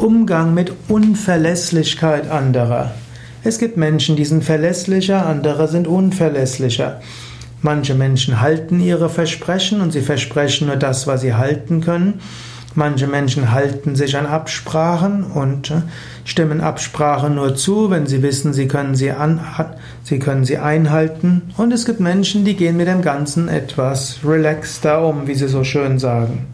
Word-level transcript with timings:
Umgang 0.00 0.54
mit 0.54 0.72
Unverlässlichkeit 0.88 2.30
anderer. 2.30 2.92
Es 3.44 3.58
gibt 3.58 3.76
Menschen, 3.76 4.16
die 4.16 4.24
sind 4.24 4.42
verlässlicher, 4.42 5.26
andere 5.26 5.68
sind 5.68 5.86
unverlässlicher. 5.86 7.02
Manche 7.60 7.94
Menschen 7.94 8.40
halten 8.40 8.80
ihre 8.80 9.10
Versprechen 9.10 9.82
und 9.82 9.92
sie 9.92 10.00
versprechen 10.00 10.68
nur 10.68 10.76
das, 10.76 11.06
was 11.06 11.20
sie 11.20 11.34
halten 11.34 11.82
können. 11.82 12.20
Manche 12.74 13.08
Menschen 13.08 13.52
halten 13.52 13.94
sich 13.94 14.16
an 14.16 14.24
Absprachen 14.24 15.22
und 15.22 15.70
äh, 15.70 15.82
stimmen 16.24 16.62
Absprachen 16.62 17.34
nur 17.34 17.54
zu, 17.54 17.90
wenn 17.90 18.06
sie 18.06 18.22
wissen, 18.22 18.54
sie 18.54 18.68
können 18.68 18.94
sie, 18.94 19.10
an, 19.10 19.40
sie 20.02 20.18
können 20.18 20.46
sie 20.46 20.56
einhalten. 20.56 21.52
Und 21.58 21.72
es 21.74 21.84
gibt 21.84 22.00
Menschen, 22.00 22.46
die 22.46 22.56
gehen 22.56 22.78
mit 22.78 22.88
dem 22.88 23.02
Ganzen 23.02 23.48
etwas 23.48 24.20
relaxter 24.24 25.04
um, 25.06 25.26
wie 25.26 25.34
sie 25.34 25.48
so 25.48 25.62
schön 25.62 25.98
sagen. 25.98 26.46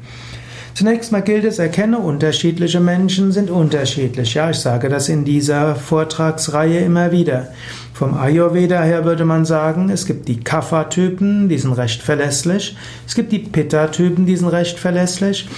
Zunächst 0.76 1.10
mal 1.10 1.22
gilt 1.22 1.46
es, 1.46 1.58
erkenne, 1.58 2.00
unterschiedliche 2.00 2.80
Menschen 2.80 3.32
sind 3.32 3.48
unterschiedlich. 3.48 4.34
Ja, 4.34 4.50
ich 4.50 4.58
sage 4.58 4.90
das 4.90 5.08
in 5.08 5.24
dieser 5.24 5.74
Vortragsreihe 5.74 6.80
immer 6.80 7.12
wieder. 7.12 7.48
Vom 7.94 8.12
Ayurveda 8.12 8.82
her 8.82 9.06
würde 9.06 9.24
man 9.24 9.46
sagen, 9.46 9.88
es 9.88 10.04
gibt 10.04 10.28
die 10.28 10.38
Kapha-Typen, 10.38 11.48
die 11.48 11.56
sind 11.56 11.72
recht 11.72 12.02
verlässlich. 12.02 12.76
Es 13.06 13.14
gibt 13.14 13.32
die 13.32 13.38
Pitta-Typen, 13.38 14.26
die 14.26 14.36
sind 14.36 14.48
recht 14.48 14.78
verlässlich. 14.78 15.48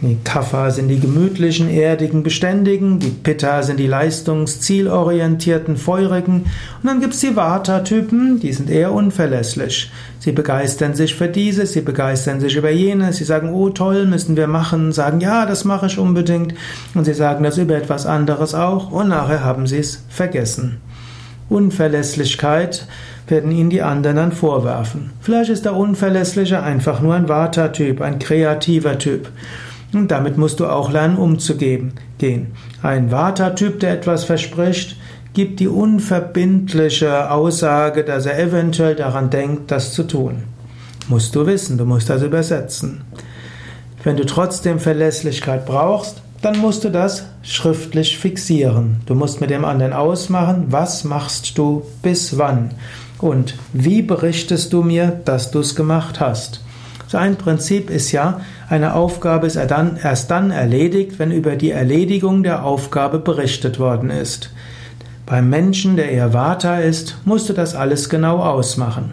Die 0.00 0.18
Kapha 0.22 0.70
sind 0.70 0.88
die 0.88 1.00
gemütlichen, 1.00 1.70
erdigen, 1.70 2.22
beständigen, 2.22 2.98
die 2.98 3.10
Pitta 3.10 3.62
sind 3.62 3.78
die 3.78 3.86
leistungszielorientierten, 3.86 5.76
feurigen 5.76 6.42
und 6.42 6.84
dann 6.84 7.00
gibt 7.00 7.14
es 7.14 7.20
die 7.20 7.36
Vata-Typen, 7.36 8.38
die 8.40 8.52
sind 8.52 8.68
eher 8.68 8.92
unverlässlich. 8.92 9.90
Sie 10.18 10.32
begeistern 10.32 10.94
sich 10.94 11.14
für 11.14 11.28
dieses, 11.28 11.72
sie 11.72 11.80
begeistern 11.80 12.40
sich 12.40 12.56
über 12.56 12.70
jenes, 12.70 13.16
sie 13.16 13.24
sagen, 13.24 13.54
oh 13.54 13.70
toll, 13.70 14.04
müssen 14.06 14.36
wir 14.36 14.46
machen, 14.46 14.92
sagen, 14.92 15.20
ja, 15.20 15.46
das 15.46 15.64
mache 15.64 15.86
ich 15.86 15.98
unbedingt 15.98 16.54
und 16.94 17.04
sie 17.04 17.14
sagen 17.14 17.44
das 17.44 17.56
über 17.56 17.76
etwas 17.76 18.04
anderes 18.04 18.54
auch 18.54 18.90
und 18.90 19.08
nachher 19.08 19.44
haben 19.44 19.66
sie 19.66 19.78
es 19.78 20.04
vergessen. 20.10 20.78
Unverlässlichkeit 21.48 22.86
werden 23.26 23.50
ihnen 23.52 23.70
die 23.70 23.82
anderen 23.82 24.16
dann 24.16 24.32
vorwerfen. 24.32 25.12
Vielleicht 25.20 25.50
ist 25.50 25.64
der 25.64 25.76
Unverlässliche 25.76 26.62
einfach 26.62 27.00
nur 27.00 27.14
ein 27.14 27.28
Vata-Typ, 27.28 28.02
ein 28.02 28.18
kreativer 28.18 28.98
Typ. 28.98 29.28
Und 29.94 30.10
damit 30.10 30.36
musst 30.36 30.60
du 30.60 30.66
auch 30.66 30.90
lernen, 30.90 31.16
umzugehen. 31.16 31.92
Ein 32.82 33.10
Vata-Typ, 33.10 33.80
der 33.80 33.92
etwas 33.92 34.24
verspricht, 34.24 34.96
gibt 35.34 35.60
die 35.60 35.68
unverbindliche 35.68 37.30
Aussage, 37.30 38.04
dass 38.04 38.26
er 38.26 38.38
eventuell 38.38 38.94
daran 38.94 39.30
denkt, 39.30 39.70
das 39.70 39.92
zu 39.92 40.04
tun. 40.04 40.44
Musst 41.08 41.34
du 41.34 41.46
wissen, 41.46 41.76
du 41.76 41.84
musst 41.84 42.08
das 42.08 42.22
übersetzen. 42.22 43.02
Wenn 44.04 44.16
du 44.16 44.24
trotzdem 44.24 44.78
Verlässlichkeit 44.78 45.66
brauchst, 45.66 46.22
dann 46.40 46.58
musst 46.58 46.84
du 46.84 46.90
das 46.90 47.24
schriftlich 47.42 48.18
fixieren. 48.18 49.00
Du 49.06 49.14
musst 49.14 49.40
mit 49.40 49.50
dem 49.50 49.64
anderen 49.64 49.92
ausmachen, 49.92 50.66
was 50.68 51.04
machst 51.04 51.56
du 51.58 51.84
bis 52.02 52.38
wann 52.38 52.72
und 53.18 53.54
wie 53.72 54.02
berichtest 54.02 54.72
du 54.72 54.82
mir, 54.82 55.20
dass 55.24 55.50
du 55.50 55.60
es 55.60 55.74
gemacht 55.74 56.20
hast. 56.20 56.63
So 57.14 57.18
ein 57.18 57.36
Prinzip 57.36 57.90
ist 57.90 58.10
ja, 58.10 58.40
eine 58.68 58.94
Aufgabe 58.94 59.46
ist 59.46 59.54
erst 59.54 60.32
dann 60.32 60.50
erledigt, 60.50 61.20
wenn 61.20 61.30
über 61.30 61.54
die 61.54 61.70
Erledigung 61.70 62.42
der 62.42 62.64
Aufgabe 62.64 63.20
berichtet 63.20 63.78
worden 63.78 64.10
ist. 64.10 64.50
Beim 65.24 65.48
Menschen, 65.48 65.94
der 65.94 66.10
eher 66.10 66.34
Vata 66.34 66.78
ist, 66.78 67.18
musst 67.24 67.48
du 67.48 67.52
das 67.52 67.76
alles 67.76 68.08
genau 68.08 68.40
ausmachen. 68.40 69.12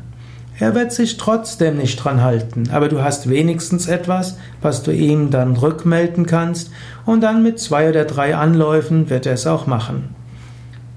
Er 0.58 0.74
wird 0.74 0.94
sich 0.94 1.18
trotzdem 1.18 1.78
nicht 1.78 1.98
dran 1.98 2.24
halten, 2.24 2.72
aber 2.72 2.90
du 2.90 3.04
hast 3.04 3.30
wenigstens 3.30 3.88
etwas, 3.88 4.36
was 4.64 4.82
du 4.82 4.90
ihm 4.90 5.30
dann 5.30 5.56
rückmelden 5.56 6.26
kannst, 6.26 6.72
und 7.06 7.22
dann 7.22 7.44
mit 7.44 7.60
zwei 7.60 7.88
oder 7.88 8.06
drei 8.06 8.36
Anläufen 8.36 9.12
wird 9.12 9.28
er 9.28 9.34
es 9.34 9.46
auch 9.46 9.68
machen. 9.68 10.16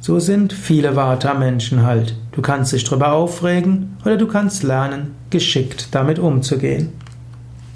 So 0.06 0.20
sind 0.20 0.52
viele 0.52 0.96
Vata-Menschen 0.96 1.86
halt. 1.86 2.14
Du 2.32 2.42
kannst 2.42 2.74
dich 2.74 2.84
drüber 2.84 3.12
aufregen 3.12 3.96
oder 4.04 4.18
du 4.18 4.26
kannst 4.26 4.62
lernen, 4.62 5.14
geschickt 5.30 5.88
damit 5.92 6.18
umzugehen. 6.18 6.92